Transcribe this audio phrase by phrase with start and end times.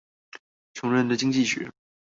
[0.73, 1.71] 窮人的經濟學